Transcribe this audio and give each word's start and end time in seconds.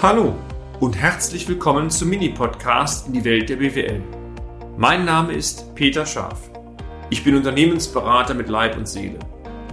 Hallo 0.00 0.36
und 0.78 0.96
herzlich 0.96 1.48
willkommen 1.48 1.90
zum 1.90 2.10
Mini-Podcast 2.10 3.08
in 3.08 3.14
die 3.14 3.24
Welt 3.24 3.48
der 3.48 3.56
BWL. 3.56 4.00
Mein 4.76 5.04
Name 5.04 5.32
ist 5.32 5.74
Peter 5.74 6.06
Scharf. 6.06 6.52
Ich 7.10 7.24
bin 7.24 7.34
Unternehmensberater 7.34 8.32
mit 8.34 8.48
Leib 8.48 8.76
und 8.76 8.86
Seele 8.86 9.18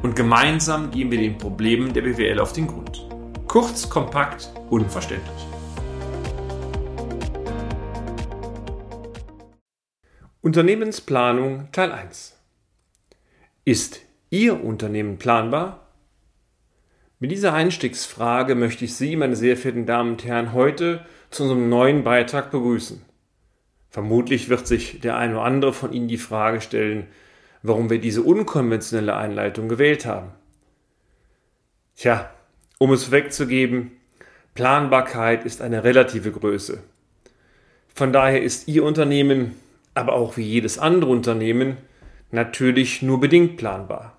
und 0.02 0.16
gemeinsam 0.16 0.90
gehen 0.90 1.12
wir 1.12 1.20
den 1.20 1.38
Problemen 1.38 1.94
der 1.94 2.02
BWL 2.02 2.40
auf 2.40 2.54
den 2.54 2.66
Grund. 2.66 3.08
Kurz, 3.48 3.88
kompakt, 3.88 4.52
unverständlich. 4.72 5.48
Unternehmensplanung 10.42 11.72
Teil 11.72 11.92
1 11.92 12.36
Ist 13.64 14.02
Ihr 14.32 14.64
Unternehmen 14.64 15.20
planbar? 15.20 15.85
Mit 17.18 17.32
dieser 17.32 17.54
Einstiegsfrage 17.54 18.56
möchte 18.56 18.84
ich 18.84 18.96
Sie, 18.96 19.16
meine 19.16 19.38
sehr 19.38 19.56
verehrten 19.56 19.86
Damen 19.86 20.12
und 20.12 20.26
Herren, 20.26 20.52
heute 20.52 21.06
zu 21.30 21.44
unserem 21.44 21.70
neuen 21.70 22.04
Beitrag 22.04 22.52
begrüßen. 22.52 23.02
Vermutlich 23.90 24.50
wird 24.50 24.68
sich 24.68 25.00
der 25.00 25.16
eine 25.16 25.36
oder 25.36 25.46
andere 25.46 25.74
von 25.74 25.94
Ihnen 25.94 26.10
die 26.10 26.18
Frage 26.18 26.60
stellen, 26.60 27.08
warum 27.64 27.90
wir 27.90 28.00
diese 28.00 28.22
unkonventionelle 28.22 29.16
Einleitung 29.16 29.70
gewählt 29.70 30.06
haben. 30.06 30.32
Tja, 31.96 32.30
um 32.80 32.92
es 32.92 33.12
wegzugeben, 33.12 33.92
Planbarkeit 34.54 35.46
ist 35.46 35.62
eine 35.62 35.86
relative 35.86 36.34
Größe. 36.34 36.84
Von 37.94 38.12
daher 38.12 38.44
ist 38.44 38.68
Ihr 38.68 38.84
Unternehmen, 38.84 39.56
aber 39.94 40.14
auch 40.14 40.36
wie 40.36 40.44
jedes 40.44 40.78
andere 40.78 41.12
Unternehmen, 41.12 41.78
natürlich 42.32 43.02
nur 43.02 43.22
bedingt 43.22 43.56
planbar. 43.56 44.15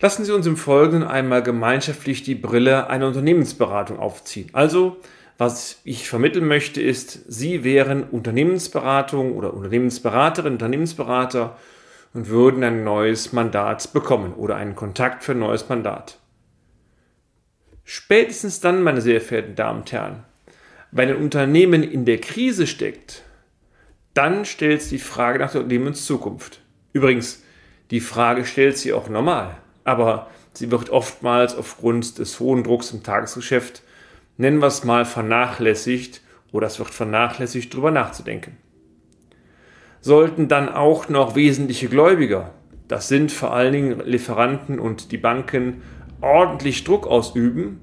Lassen 0.00 0.24
Sie 0.24 0.32
uns 0.32 0.46
im 0.46 0.56
Folgenden 0.56 1.02
einmal 1.02 1.42
gemeinschaftlich 1.42 2.22
die 2.22 2.36
Brille 2.36 2.88
einer 2.88 3.08
Unternehmensberatung 3.08 3.98
aufziehen. 3.98 4.48
Also, 4.52 4.98
was 5.38 5.80
ich 5.82 6.08
vermitteln 6.08 6.46
möchte, 6.46 6.80
ist, 6.80 7.24
Sie 7.26 7.64
wären 7.64 8.04
Unternehmensberatung 8.04 9.34
oder 9.34 9.54
Unternehmensberaterin, 9.54 10.52
Unternehmensberater 10.52 11.58
und 12.14 12.28
würden 12.28 12.62
ein 12.62 12.84
neues 12.84 13.32
Mandat 13.32 13.92
bekommen 13.92 14.34
oder 14.34 14.54
einen 14.54 14.76
Kontakt 14.76 15.24
für 15.24 15.32
ein 15.32 15.40
neues 15.40 15.68
Mandat. 15.68 16.20
Spätestens 17.82 18.60
dann, 18.60 18.82
meine 18.82 19.00
sehr 19.00 19.20
verehrten 19.20 19.56
Damen 19.56 19.80
und 19.80 19.90
Herren, 19.90 20.22
wenn 20.92 21.08
ein 21.08 21.16
Unternehmen 21.16 21.82
in 21.82 22.04
der 22.04 22.20
Krise 22.20 22.68
steckt, 22.68 23.24
dann 24.14 24.44
stellt 24.44 24.80
es 24.80 24.90
die 24.90 24.98
Frage 24.98 25.40
nach 25.40 25.50
der 25.50 25.62
Unternehmenszukunft. 25.62 26.60
Übrigens, 26.92 27.42
die 27.90 28.00
Frage 28.00 28.44
stellt 28.44 28.78
sie 28.78 28.92
auch 28.92 29.08
normal 29.08 29.56
aber 29.88 30.26
sie 30.52 30.70
wird 30.70 30.90
oftmals 30.90 31.56
aufgrund 31.56 32.18
des 32.18 32.38
hohen 32.40 32.62
Drucks 32.62 32.92
im 32.92 33.02
Tagesgeschäft, 33.02 33.82
nennen 34.36 34.60
wir 34.60 34.66
es 34.66 34.84
mal, 34.84 35.06
vernachlässigt 35.06 36.20
oder 36.52 36.66
es 36.66 36.78
wird 36.78 36.90
vernachlässigt, 36.90 37.72
darüber 37.72 37.90
nachzudenken. 37.90 38.58
Sollten 40.02 40.46
dann 40.46 40.68
auch 40.68 41.08
noch 41.08 41.36
wesentliche 41.36 41.88
Gläubiger, 41.88 42.50
das 42.86 43.08
sind 43.08 43.32
vor 43.32 43.54
allen 43.54 43.72
Dingen 43.72 44.02
Lieferanten 44.04 44.78
und 44.78 45.10
die 45.10 45.16
Banken, 45.16 45.82
ordentlich 46.20 46.84
Druck 46.84 47.06
ausüben, 47.06 47.80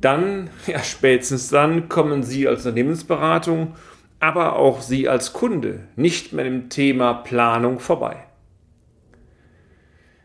dann, 0.00 0.50
ja 0.66 0.80
spätestens 0.80 1.48
dann, 1.48 1.88
kommen 1.88 2.24
Sie 2.24 2.48
als 2.48 2.66
Unternehmensberatung, 2.66 3.74
aber 4.18 4.56
auch 4.56 4.80
Sie 4.80 5.08
als 5.08 5.32
Kunde 5.32 5.86
nicht 5.94 6.32
mehr 6.32 6.44
im 6.44 6.70
Thema 6.70 7.14
Planung 7.14 7.78
vorbei. 7.78 8.24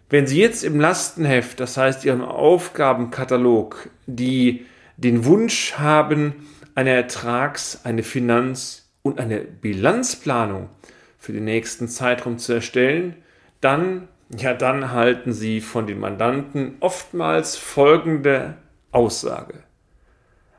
Wenn 0.10 0.28
Sie 0.28 0.40
jetzt 0.40 0.64
im 0.64 0.80
Lastenheft, 0.80 1.60
das 1.60 1.78
heißt 1.78 2.06
Ihrem 2.06 2.22
Aufgabenkatalog, 2.22 3.90
die 4.06 4.66
den 4.98 5.26
Wunsch 5.26 5.74
haben, 5.74 6.48
eine 6.76 6.92
Ertrags-, 6.92 7.82
eine 7.84 8.04
Finanz- 8.04 8.92
und 9.02 9.20
eine 9.20 9.40
Bilanzplanung 9.40 10.70
für 11.18 11.34
den 11.34 11.46
nächsten 11.46 11.88
Zeitraum 11.88 12.38
zu 12.38 12.54
erstellen, 12.54 13.16
dann, 13.62 14.08
ja, 14.36 14.54
dann 14.54 14.92
halten 14.92 15.34
Sie 15.34 15.60
von 15.60 15.88
den 15.88 16.00
Mandanten 16.00 16.76
oftmals 16.82 17.56
folgende 17.56 18.58
Aussage. 18.92 19.64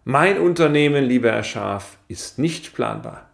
Mein 0.05 0.39
Unternehmen, 0.39 1.05
lieber 1.05 1.31
Herr 1.31 1.45
Schaf, 1.45 1.99
ist 2.09 2.39
nicht 2.39 2.75
planbar. 2.75 3.29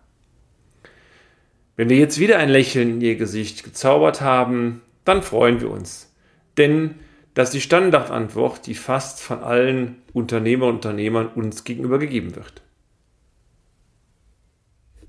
Wenn 1.77 1.89
wir 1.89 1.97
jetzt 1.97 2.19
wieder 2.19 2.39
ein 2.39 2.51
Lächeln 2.51 2.91
in 2.91 3.01
Ihr 3.01 3.17
Gesicht 3.17 3.65
gezaubert 3.65 4.21
haben, 4.21 4.83
dann 5.05 5.23
freuen 5.23 5.61
wir 5.61 5.71
uns. 5.71 6.13
Denn 6.57 6.97
das 7.35 7.49
ist 7.49 7.55
die 7.55 7.61
Standardantwort, 7.63 8.67
die 8.67 8.75
fast 8.75 9.23
von 9.23 9.41
allen 9.41 10.03
Unternehmer 10.13 10.67
und 10.67 10.77
Unternehmern 10.77 11.29
uns 11.29 11.65
gegenüber 11.65 11.99
gegeben 11.99 12.37
wird. 12.37 12.63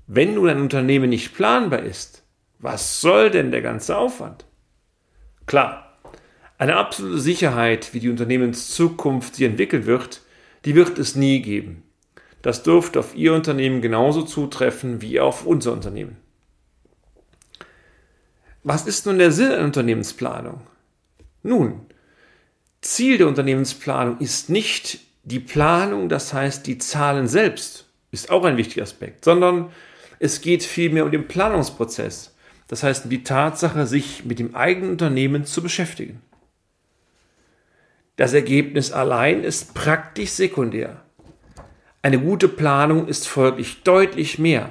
Wenn 0.06 0.34
nun 0.34 0.48
ein 0.48 0.60
Unternehmen 0.60 1.10
nicht 1.10 1.34
planbar 1.34 1.80
ist, 1.80 2.22
was 2.58 3.00
soll 3.00 3.30
denn 3.30 3.50
der 3.50 3.62
ganze 3.62 3.96
Aufwand? 3.96 4.46
Klar, 5.46 5.98
eine 6.56 6.76
absolute 6.76 7.18
Sicherheit, 7.18 7.92
wie 7.92 8.00
die 8.00 8.08
Unternehmenszukunft 8.08 9.34
sich 9.34 9.46
entwickeln 9.46 9.86
wird, 9.86 10.22
die 10.64 10.74
wird 10.74 10.98
es 10.98 11.14
nie 11.14 11.42
geben. 11.42 11.82
Das 12.42 12.62
dürfte 12.62 13.00
auf 13.00 13.14
Ihr 13.14 13.34
Unternehmen 13.34 13.82
genauso 13.82 14.22
zutreffen 14.22 15.02
wie 15.02 15.20
auf 15.20 15.46
unser 15.46 15.72
Unternehmen. 15.72 16.16
Was 18.64 18.86
ist 18.86 19.04
nun 19.04 19.18
der 19.18 19.30
Sinn 19.30 19.52
einer 19.52 19.64
Unternehmensplanung? 19.64 20.62
Nun, 21.42 21.82
Ziel 22.80 23.18
der 23.18 23.28
Unternehmensplanung 23.28 24.18
ist 24.18 24.48
nicht 24.48 25.00
die 25.22 25.38
Planung, 25.38 26.08
das 26.08 26.32
heißt 26.32 26.66
die 26.66 26.78
Zahlen 26.78 27.28
selbst, 27.28 27.86
ist 28.10 28.30
auch 28.30 28.44
ein 28.44 28.56
wichtiger 28.56 28.82
Aspekt, 28.82 29.24
sondern 29.24 29.70
es 30.18 30.40
geht 30.40 30.62
vielmehr 30.62 31.04
um 31.04 31.10
den 31.10 31.28
Planungsprozess, 31.28 32.34
das 32.68 32.82
heißt 32.82 33.12
die 33.12 33.22
Tatsache, 33.22 33.86
sich 33.86 34.24
mit 34.24 34.38
dem 34.38 34.54
eigenen 34.54 34.92
Unternehmen 34.92 35.44
zu 35.44 35.62
beschäftigen. 35.62 36.22
Das 38.16 38.32
Ergebnis 38.32 38.92
allein 38.92 39.44
ist 39.44 39.74
praktisch 39.74 40.30
sekundär. 40.30 41.02
Eine 42.00 42.18
gute 42.18 42.48
Planung 42.48 43.08
ist 43.08 43.28
folglich 43.28 43.82
deutlich 43.82 44.38
mehr 44.38 44.70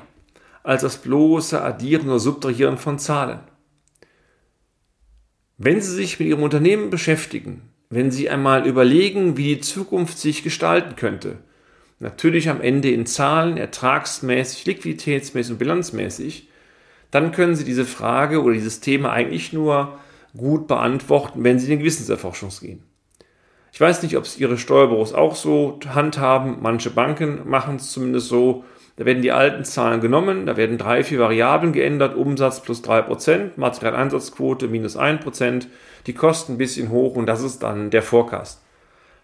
als 0.64 0.82
das 0.82 0.98
bloße 0.98 1.62
Addieren 1.62 2.10
oder 2.10 2.20
Subtrahieren 2.20 2.78
von 2.78 2.98
Zahlen. 2.98 3.42
Wenn 5.58 5.82
Sie 5.82 5.92
sich 5.92 6.20
mit 6.20 6.28
Ihrem 6.28 6.44
Unternehmen 6.44 6.90
beschäftigen, 6.90 7.62
wenn 7.90 8.10
Sie 8.10 8.30
einmal 8.30 8.66
überlegen, 8.66 9.38
wie 9.38 9.56
die 9.56 9.62
Zukunft 9.62 10.18
sich 10.18 10.44
gestalten 10.44 10.96
könnte, 10.96 11.38
natürlich 12.00 12.50
am 12.50 12.60
Ende 12.60 12.90
in 12.90 13.06
Zahlen, 13.06 13.58
ertragsmäßig, 13.58 14.66
liquiditätsmäßig 14.66 15.52
und 15.52 15.60
bilanzmäßig, 15.60 16.50
dann 17.12 17.32
können 17.32 17.56
Sie 17.56 17.66
diese 17.66 17.86
Frage 17.86 18.42
oder 18.42 18.54
dieses 18.54 18.80
Thema 18.80 19.12
eigentlich 19.12 19.54
nur 19.54 20.00
gut 20.36 20.68
beantworten, 20.68 21.44
wenn 21.44 21.60
Sie 21.60 21.66
in 21.66 21.72
den 21.72 21.80
Gewissenserforschung 21.80 22.50
gehen. 22.60 22.82
Ich 23.72 23.80
weiß 23.80 24.02
nicht, 24.02 24.18
ob 24.18 24.24
es 24.24 24.40
Ihre 24.40 24.58
Steuerbüros 24.58 25.14
auch 25.14 25.36
so 25.36 25.80
handhaben. 25.88 26.58
Manche 26.62 26.90
Banken 26.90 27.48
machen 27.48 27.76
es 27.76 27.92
zumindest 27.92 28.28
so. 28.28 28.66
Da 28.96 29.06
werden 29.06 29.24
die 29.24 29.32
alten 29.32 29.66
Zahlen 29.66 30.02
genommen, 30.02 30.46
da 30.46 30.56
werden 30.56 30.78
drei, 30.78 31.04
vier 31.04 31.20
Variablen 31.20 31.74
geändert, 31.74 32.16
Umsatz 32.16 32.62
plus 32.62 32.84
drei 32.84 33.02
Prozent, 33.02 33.58
Materialeinsatzquote 33.58 34.68
minus 34.68 34.98
ein 34.98 35.20
Prozent, 35.20 35.68
die 36.06 36.14
Kosten 36.14 36.54
ein 36.54 36.58
bisschen 36.58 36.90
hoch 36.90 37.16
und 37.16 37.26
das 37.26 37.42
ist 37.42 37.64
dann 37.64 37.90
der 37.90 38.04
Forecast. 38.04 38.62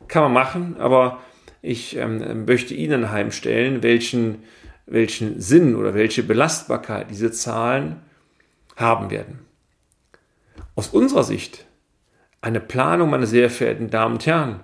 Kann 0.08 0.24
man 0.24 0.34
machen, 0.34 0.78
aber 0.80 1.20
ich 1.62 1.98
ähm, 1.98 2.46
möchte 2.46 2.74
Ihnen 2.74 3.12
heimstellen, 3.12 3.84
welchen, 3.84 4.44
welchen 4.88 5.40
Sinn 5.40 5.76
oder 5.76 5.94
welche 5.94 6.24
Belastbarkeit 6.24 7.08
diese 7.12 7.32
Zahlen 7.32 7.98
haben 8.76 9.12
werden. 9.12 9.40
Aus 10.76 10.88
unserer 10.88 11.24
Sicht 11.24 11.66
eine 12.42 12.62
Planung, 12.62 13.10
meine 13.10 13.28
sehr 13.28 13.50
verehrten 13.50 13.90
Damen 13.90 14.16
und 14.16 14.26
Herren, 14.26 14.62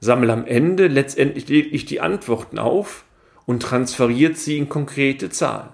sammelt 0.00 0.30
am 0.30 0.46
Ende 0.46 0.86
letztendlich 0.86 1.48
lediglich 1.48 1.84
die 1.84 2.00
Antworten 2.00 2.58
auf, 2.58 3.04
und 3.46 3.62
transferiert 3.62 4.36
sie 4.36 4.58
in 4.58 4.68
konkrete 4.68 5.30
Zahlen. 5.30 5.70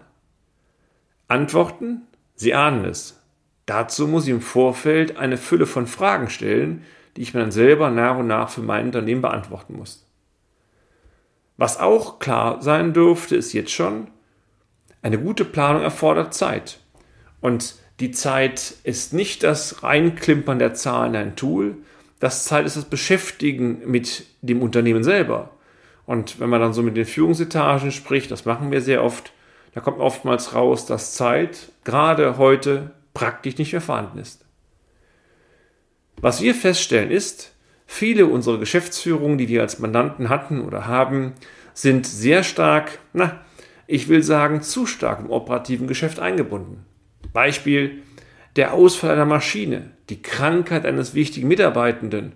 Antworten? 1.27 2.03
Sie 2.35 2.55
ahnen 2.55 2.85
es. 2.85 3.21
Dazu 3.67 4.07
muss 4.07 4.25
ich 4.25 4.31
im 4.31 4.41
Vorfeld 4.41 5.17
eine 5.17 5.37
Fülle 5.37 5.67
von 5.67 5.87
Fragen 5.87 6.29
stellen, 6.29 6.85
die 7.17 7.23
ich 7.23 7.35
mir 7.35 7.41
dann 7.41 7.53
selber 7.53 7.91
nach 7.91 8.19
und 8.19 8.27
nach 8.27 8.51
für 8.51 8.63
mein 8.63 8.87
Unternehmen 8.87 9.23
beantworten 9.23 9.77
muss. 9.77 10.07
Was 11.57 11.79
auch 11.79 12.19
klar 12.19 12.63
sein 12.63 12.93
dürfte, 12.93 13.37
ist 13.37 13.53
jetzt 13.53 13.73
schon, 13.73 14.09
eine 15.01 15.19
gute 15.19 15.45
Planung 15.45 15.83
erfordert 15.83 16.35
Zeit. 16.35 16.79
Und 17.41 17.77
die 18.01 18.11
Zeit 18.11 18.75
ist 18.85 19.13
nicht 19.13 19.43
das 19.43 19.83
Reinklimpern 19.83 20.59
der 20.59 20.75
Zahlen 20.75 21.15
in 21.15 21.21
ein 21.21 21.37
Tool, 21.37 21.77
das 22.19 22.45
Zeit 22.45 22.67
ist 22.67 22.77
das 22.77 22.85
Beschäftigen 22.85 23.83
mit 23.85 24.25
dem 24.43 24.63
Unternehmen 24.63 25.03
selber. 25.03 25.51
Und 26.13 26.41
wenn 26.41 26.51
man 26.51 26.61
dann 26.61 26.75
so 26.75 26.83
mit 26.83 26.97
den 26.97 27.07
Führungsetagen 27.07 27.91
spricht, 27.91 28.31
das 28.31 28.45
machen 28.45 28.71
wir 28.71 28.81
sehr 28.81 29.03
oft, 29.03 29.33
da 29.75 29.81
kommt 29.81 29.99
oftmals 29.99 30.55
raus, 30.55 30.85
dass 30.85 31.15
Zeit 31.15 31.73
gerade 31.85 32.37
heute 32.37 32.91
praktisch 33.15 33.57
nicht 33.57 33.73
mehr 33.73 33.81
vorhanden 33.81 34.19
ist. 34.19 34.45
Was 36.19 36.43
wir 36.43 36.55
feststellen 36.55 37.11
ist, 37.11 37.53
Viele 37.95 38.25
unserer 38.25 38.59
Geschäftsführungen, 38.59 39.37
die 39.37 39.49
wir 39.49 39.61
als 39.61 39.79
Mandanten 39.79 40.31
hatten 40.31 40.63
oder 40.63 40.87
haben, 40.87 41.35
sind 41.75 42.07
sehr 42.07 42.43
stark, 42.43 42.99
na, 43.13 43.43
ich 43.87 44.09
will 44.09 44.23
sagen, 44.23 44.63
zu 44.63 44.87
stark 44.87 45.21
im 45.21 45.29
operativen 45.29 45.87
Geschäft 45.87 46.19
eingebunden. 46.19 46.87
Beispiel 47.35 48.03
der 48.57 48.73
Ausfall 48.73 49.11
einer 49.11 49.27
Maschine, 49.27 49.91
die 50.09 50.23
Krankheit 50.23 50.87
eines 50.87 51.13
wichtigen 51.13 51.49
Mitarbeitenden 51.49 52.33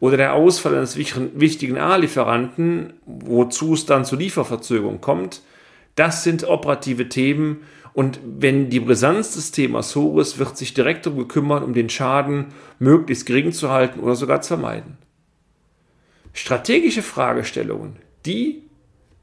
oder 0.00 0.16
der 0.16 0.34
Ausfall 0.34 0.74
eines 0.74 0.96
wichtigen 0.96 1.78
A-Lieferanten, 1.78 2.94
wozu 3.06 3.74
es 3.74 3.86
dann 3.86 4.04
zu 4.04 4.16
Lieferverzögerungen 4.16 5.00
kommt, 5.00 5.42
das 5.94 6.24
sind 6.24 6.44
operative 6.44 7.08
Themen 7.08 7.62
und 7.94 8.18
wenn 8.24 8.70
die 8.70 8.80
Brisanz 8.80 9.34
des 9.34 9.52
Themas 9.52 9.94
hoch 9.94 10.18
ist, 10.18 10.38
wird 10.38 10.56
sich 10.56 10.74
direkt 10.74 11.06
darum 11.06 11.20
gekümmert, 11.20 11.62
um 11.62 11.74
den 11.74 11.88
Schaden 11.88 12.46
möglichst 12.80 13.24
gering 13.24 13.52
zu 13.52 13.70
halten 13.70 14.00
oder 14.00 14.16
sogar 14.16 14.42
zu 14.42 14.48
vermeiden. 14.48 14.98
Strategische 16.32 17.02
Fragestellungen, 17.02 17.96
die, 18.26 18.64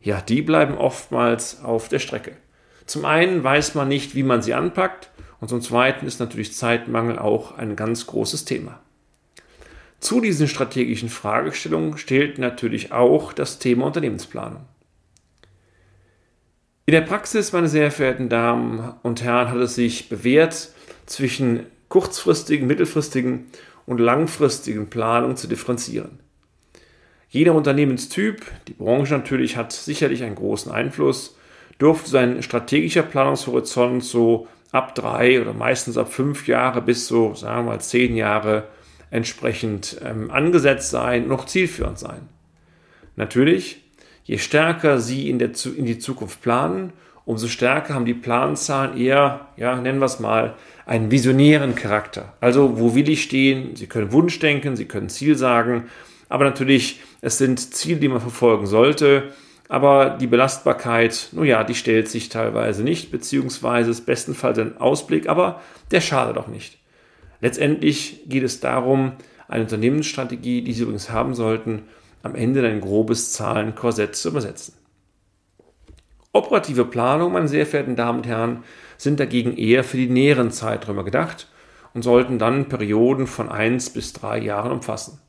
ja, 0.02 0.22
die 0.22 0.42
bleiben 0.42 0.78
oftmals 0.78 1.62
auf 1.62 1.90
der 1.90 2.00
Strecke. 2.00 2.38
Zum 2.86 3.04
einen 3.04 3.44
weiß 3.44 3.76
man 3.76 3.90
nicht, 3.90 4.16
wie 4.16 4.24
man 4.24 4.42
sie 4.42 4.54
anpackt 4.54 5.12
und 5.42 5.50
zum 5.50 5.62
zweiten 5.62 6.08
ist 6.08 6.22
natürlich 6.22 6.54
Zeitmangel 6.54 7.20
auch 7.20 7.58
ein 7.58 7.76
ganz 7.76 8.08
großes 8.08 8.46
Thema. 8.46 8.80
Zu 10.02 10.20
diesen 10.20 10.48
strategischen 10.48 11.10
Fragestellungen 11.10 11.98
stellt 11.98 12.40
natürlich 12.40 12.92
auch 12.92 13.34
das 13.34 13.60
Thema 13.60 13.86
Unternehmensplanung. 13.86 14.66
In 16.88 16.94
der 16.94 17.02
Praxis, 17.02 17.54
meine 17.54 17.68
sehr 17.68 17.92
verehrten 17.92 18.28
Damen 18.28 18.96
und 19.04 19.22
Herren, 19.22 19.50
hat 19.50 19.58
es 19.58 19.76
sich 19.76 20.10
bewährt, 20.10 20.70
zwischen 21.06 21.68
kurzfristigen, 21.88 22.68
mittelfristigen 22.68 23.46
und 23.86 24.00
langfristigen 24.00 24.90
Planungen 24.90 25.38
zu 25.38 25.48
differenzieren. 25.48 26.20
Jeder 27.30 27.54
Unternehmenstyp, 27.54 28.44
die 28.68 28.74
Branche 28.74 29.14
natürlich, 29.14 29.56
hat 29.56 29.72
sicherlich 29.72 30.24
einen 30.24 30.36
großen 30.36 30.72
Einfluss, 30.72 31.38
dürfte 31.80 32.10
sein 32.10 32.42
strategischer 32.42 33.04
Planungshorizont 33.04 34.04
so 34.04 34.48
ab 34.72 34.96
drei 34.96 35.40
oder 35.40 35.54
meistens 35.54 35.98
ab 35.98 36.12
fünf 36.12 36.48
Jahre 36.48 36.82
bis 36.82 37.08
so, 37.08 37.36
sagen 37.36 37.66
wir 37.66 37.74
mal, 37.74 37.82
zehn 37.82 38.16
Jahre 38.16 38.68
entsprechend 39.12 40.02
ähm, 40.04 40.32
angesetzt 40.32 40.90
sein, 40.90 41.28
noch 41.28 41.46
zielführend 41.46 42.00
sein. 42.00 42.28
Natürlich 43.16 43.82
Je 44.24 44.38
stärker 44.38 45.00
Sie 45.00 45.30
in, 45.30 45.40
der, 45.40 45.52
in 45.76 45.86
die 45.86 46.00
Zukunft 46.00 46.42
planen, 46.42 46.94
umso 47.26 47.48
stärker 47.48 47.94
haben 47.94 48.06
die 48.06 48.14
Planzahlen 48.14 48.98
eher, 48.98 49.48
ja, 49.58 49.76
nennen 49.76 50.00
wir 50.00 50.06
es 50.06 50.20
mal, 50.20 50.56
einen 50.86 51.12
visionären 51.12 51.76
Charakter. 51.76 52.34
Also, 52.40 52.80
wo 52.80 52.96
will 52.96 53.10
ich 53.10 53.24
stehen? 53.24 53.76
Sie 53.76 53.88
können 53.88 54.12
Wunsch 54.12 54.40
denken, 54.40 54.76
Sie 54.76 54.86
können 54.86 55.10
Ziel 55.10 55.36
sagen, 55.36 55.86
aber 56.30 56.46
natürlich, 56.46 57.02
es 57.22 57.38
sind 57.38 57.74
Ziele, 57.74 58.00
die 58.00 58.08
man 58.08 58.22
verfolgen 58.22 58.68
sollte. 58.68 59.34
Aber 59.68 60.18
die 60.20 60.28
Belastbarkeit, 60.28 61.30
nun 61.32 61.46
ja, 61.46 61.64
die 61.64 61.76
stellt 61.76 62.10
sich 62.10 62.30
teilweise 62.30 62.84
nicht, 62.84 63.12
beziehungsweise 63.12 63.92
ist 63.92 64.06
bestenfalls 64.06 64.60
ein 64.60 64.78
Ausblick, 64.78 65.30
aber 65.30 65.62
der 65.92 66.02
schadet 66.02 66.38
auch 66.38 66.48
nicht. 66.48 66.78
Letztendlich 67.42 68.22
geht 68.28 68.44
es 68.44 68.60
darum, 68.60 69.14
eine 69.48 69.64
Unternehmensstrategie, 69.64 70.62
die 70.62 70.74
Sie 70.74 70.84
übrigens 70.84 71.10
haben 71.10 71.36
sollten, 71.36 71.84
am 72.24 72.36
Ende 72.36 72.60
in 72.60 72.66
ein 72.66 72.82
grobes 72.82 73.34
Zahlenkorsett 73.34 74.16
zu 74.16 74.30
übersetzen. 74.30 74.76
Operative 76.34 76.86
Planung, 76.86 77.34
meine 77.34 77.50
sehr 77.50 77.66
verehrten 77.66 77.98
Damen 77.98 78.20
und 78.20 78.28
Herren, 78.28 78.64
sind 78.98 79.20
dagegen 79.20 79.58
eher 79.58 79.84
für 79.84 79.98
die 79.98 80.08
näheren 80.08 80.52
Zeiträume 80.52 81.04
gedacht 81.04 81.50
und 81.94 82.04
sollten 82.04 82.40
dann 82.40 82.70
Perioden 82.70 83.28
von 83.28 83.50
eins 83.50 83.90
bis 83.90 84.14
drei 84.14 84.38
Jahren 84.38 84.72
umfassen. 84.72 85.20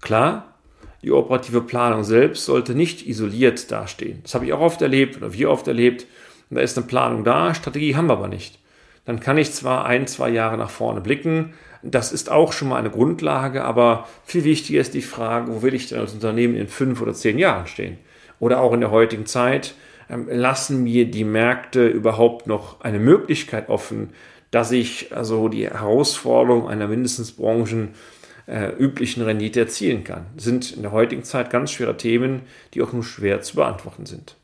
Klar, 0.00 0.54
die 1.02 1.12
operative 1.12 1.60
Planung 1.60 2.04
selbst 2.04 2.44
sollte 2.44 2.74
nicht 2.74 3.06
isoliert 3.06 3.70
dastehen. 3.70 4.20
Das 4.22 4.34
habe 4.34 4.46
ich 4.46 4.52
auch 4.52 4.60
oft 4.60 4.80
erlebt 4.80 5.16
oder 5.16 5.32
wir 5.32 5.50
oft 5.50 5.66
erlebt. 5.66 6.06
Da 6.48 6.60
ist 6.60 6.76
eine 6.78 6.86
Planung 6.86 7.24
da, 7.24 7.54
Strategie 7.54 7.96
haben 7.96 8.06
wir 8.06 8.14
aber 8.14 8.28
nicht. 8.28 8.61
Dann 9.04 9.20
kann 9.20 9.38
ich 9.38 9.52
zwar 9.52 9.84
ein, 9.84 10.06
zwei 10.06 10.30
Jahre 10.30 10.56
nach 10.56 10.70
vorne 10.70 11.00
blicken, 11.00 11.54
das 11.82 12.12
ist 12.12 12.30
auch 12.30 12.52
schon 12.52 12.68
mal 12.68 12.76
eine 12.76 12.90
Grundlage, 12.90 13.64
aber 13.64 14.08
viel 14.24 14.44
wichtiger 14.44 14.80
ist 14.80 14.94
die 14.94 15.02
Frage, 15.02 15.52
wo 15.52 15.62
will 15.62 15.74
ich 15.74 15.88
denn 15.88 15.98
als 15.98 16.14
Unternehmen 16.14 16.54
in 16.54 16.68
fünf 16.68 17.02
oder 17.02 17.12
zehn 17.12 17.38
Jahren 17.38 17.66
stehen? 17.66 17.98
Oder 18.38 18.60
auch 18.60 18.72
in 18.72 18.80
der 18.80 18.92
heutigen 18.92 19.26
Zeit, 19.26 19.74
ähm, 20.08 20.28
lassen 20.30 20.84
mir 20.84 21.10
die 21.10 21.24
Märkte 21.24 21.86
überhaupt 21.88 22.46
noch 22.46 22.80
eine 22.82 23.00
Möglichkeit 23.00 23.68
offen, 23.68 24.10
dass 24.52 24.70
ich 24.70 25.14
also 25.14 25.48
die 25.48 25.66
Herausforderung 25.68 26.68
einer 26.68 26.86
mindestens 26.86 27.32
branchenüblichen 27.32 29.22
äh, 29.22 29.26
Rendite 29.26 29.60
erzielen 29.60 30.04
kann. 30.04 30.26
Sind 30.36 30.76
in 30.76 30.82
der 30.82 30.92
heutigen 30.92 31.24
Zeit 31.24 31.50
ganz 31.50 31.72
schwere 31.72 31.96
Themen, 31.96 32.42
die 32.74 32.82
auch 32.82 32.92
nur 32.92 33.04
schwer 33.04 33.42
zu 33.42 33.56
beantworten 33.56 34.06
sind. 34.06 34.36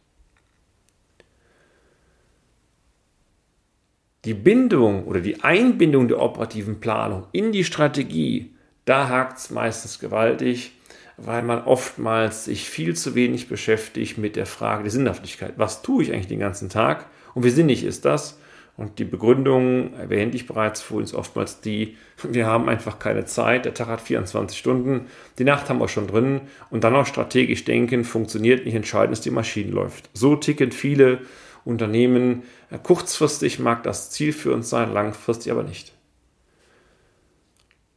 Die 4.28 4.34
Bindung 4.34 5.04
oder 5.04 5.20
die 5.20 5.42
Einbindung 5.42 6.06
der 6.06 6.20
operativen 6.20 6.80
Planung 6.80 7.24
in 7.32 7.50
die 7.50 7.64
Strategie, 7.64 8.52
da 8.84 9.08
hakt 9.08 9.38
es 9.38 9.48
meistens 9.48 10.00
gewaltig, 10.00 10.72
weil 11.16 11.42
man 11.42 11.62
oftmals 11.62 12.44
sich 12.44 12.68
viel 12.68 12.94
zu 12.94 13.14
wenig 13.14 13.48
beschäftigt 13.48 14.18
mit 14.18 14.36
der 14.36 14.44
Frage 14.44 14.82
der 14.82 14.92
Sinnhaftigkeit. 14.92 15.54
Was 15.56 15.80
tue 15.80 16.02
ich 16.02 16.12
eigentlich 16.12 16.26
den 16.26 16.40
ganzen 16.40 16.68
Tag 16.68 17.06
und 17.32 17.42
wie 17.42 17.48
sinnig 17.48 17.84
ist 17.84 18.04
das? 18.04 18.38
Und 18.76 18.98
die 18.98 19.06
Begründung, 19.06 19.94
erwähnte 19.94 20.36
ich 20.36 20.46
bereits 20.46 20.82
vorhin, 20.82 21.04
ist 21.04 21.14
oftmals 21.14 21.62
die, 21.62 21.96
wir 22.22 22.44
haben 22.44 22.68
einfach 22.68 22.98
keine 22.98 23.24
Zeit, 23.24 23.64
der 23.64 23.72
Tag 23.72 23.88
hat 23.88 24.02
24 24.02 24.58
Stunden, 24.58 25.06
die 25.38 25.44
Nacht 25.44 25.70
haben 25.70 25.80
wir 25.80 25.88
schon 25.88 26.06
drin 26.06 26.42
und 26.68 26.84
dann 26.84 26.94
auch 26.94 27.06
strategisch 27.06 27.64
denken, 27.64 28.04
funktioniert 28.04 28.66
nicht, 28.66 28.74
entscheidend 28.74 29.14
ist, 29.14 29.24
die 29.24 29.30
Maschine 29.30 29.70
läuft. 29.70 30.10
So 30.12 30.36
ticken 30.36 30.70
viele 30.70 31.20
Unternehmen. 31.64 32.42
Kurzfristig 32.82 33.58
mag 33.58 33.82
das 33.82 34.10
Ziel 34.10 34.32
für 34.32 34.52
uns 34.52 34.70
sein, 34.70 34.92
langfristig 34.92 35.52
aber 35.52 35.62
nicht. 35.62 35.92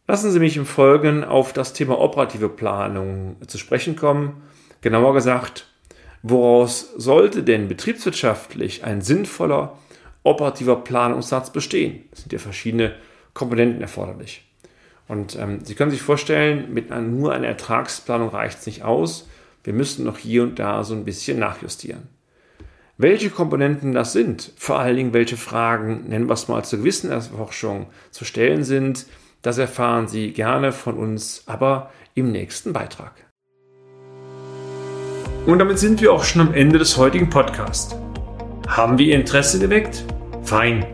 Lassen 0.08 0.32
Sie 0.32 0.40
mich 0.40 0.58
im 0.58 0.66
Folgenden 0.66 1.24
auf 1.24 1.54
das 1.54 1.74
Thema 1.74 1.98
operative 2.00 2.50
Planung 2.50 3.38
zu 3.48 3.58
sprechen 3.58 3.96
kommen. 3.96 4.42
Genauer 4.82 5.14
gesagt, 5.14 5.68
woraus 6.22 6.92
sollte 6.98 7.44
denn 7.44 7.68
betriebswirtschaftlich 7.68 8.84
ein 8.84 9.02
sinnvoller 9.02 9.78
operativer 10.24 10.76
Planungssatz 10.78 11.52
bestehen? 11.52 12.10
Es 12.12 12.22
sind 12.22 12.34
ja 12.34 12.40
verschiedene 12.40 12.96
Komponenten 13.34 13.82
erforderlich. 13.82 14.44
Und 15.08 15.38
ähm, 15.38 15.64
Sie 15.64 15.76
können 15.76 15.92
sich 15.92 16.02
vorstellen, 16.02 16.74
mit 16.74 16.92
einer, 16.92 17.02
nur 17.02 17.34
einer 17.34 17.48
Ertragsplanung 17.48 18.30
reicht 18.30 18.60
es 18.60 18.66
nicht 18.66 18.84
aus. 18.84 19.28
Wir 19.64 19.74
müssen 19.74 20.06
noch 20.06 20.18
hier 20.18 20.44
und 20.44 20.60
da 20.60 20.84
so 20.84 20.94
ein 20.94 21.06
bisschen 21.06 21.40
nachjustieren. 21.40 22.08
Welche 23.02 23.32
Komponenten 23.32 23.94
das 23.94 24.14
sind, 24.14 24.52
vor 24.58 24.78
allen 24.78 24.96
Dingen 24.96 25.12
welche 25.12 25.36
Fragen, 25.36 26.04
nennen 26.08 26.30
wir 26.30 26.36
es 26.36 26.48
mal 26.48 26.64
zur 26.64 26.78
Gewissenserforschung, 26.78 27.88
zu 28.12 28.26
stellen 28.26 28.64
sind, 28.64 29.08
das 29.42 29.58
erfahren 29.58 30.08
Sie 30.08 30.34
gerne 30.34 30.72
von 30.72 30.98
uns, 30.98 31.42
aber 31.48 31.90
im 32.14 32.32
nächsten 32.32 32.74
Beitrag. 32.74 33.14
Und 35.48 35.58
damit 35.58 35.80
sind 35.80 36.00
wir 36.00 36.14
auch 36.14 36.24
schon 36.24 36.44
am 36.44 36.54
Ende 36.54 36.78
des 36.78 36.96
heutigen 36.96 37.28
Podcasts. 37.28 37.96
Haben 38.68 39.00
wir 39.00 39.08
Ihr 39.08 39.16
Interesse 39.16 39.58
geweckt? 39.58 40.06
Fein. 40.44 40.86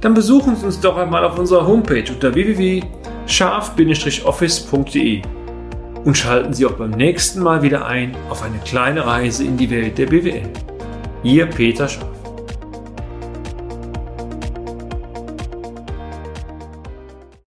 Dann 0.00 0.14
besuchen 0.14 0.56
Sie 0.56 0.66
uns 0.66 0.80
doch 0.80 0.96
einmal 0.96 1.24
auf 1.24 1.38
unserer 1.38 1.68
Homepage 1.68 2.10
unter 2.10 2.34
www.scharf-office.de 2.34 5.22
und 6.04 6.18
schalten 6.18 6.52
Sie 6.52 6.66
auch 6.66 6.72
beim 6.72 6.90
nächsten 6.90 7.40
Mal 7.40 7.62
wieder 7.62 7.86
ein 7.86 8.16
auf 8.28 8.42
eine 8.42 8.58
kleine 8.64 9.06
Reise 9.06 9.44
in 9.44 9.56
die 9.56 9.70
Welt 9.70 9.98
der 9.98 10.06
BWL. 10.06 10.50
Ihr 11.28 11.44
Peter 11.44 11.86
Schaff. 11.86 12.17